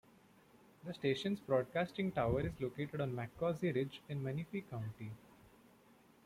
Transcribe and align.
The 0.83 0.95
station's 0.95 1.39
broadcasting 1.41 2.11
tower 2.11 2.39
is 2.41 2.59
located 2.59 3.01
on 3.01 3.11
McCausey 3.15 3.71
Ridge 3.75 4.01
in 4.09 4.23
Menifee 4.23 4.61
County. 4.61 5.11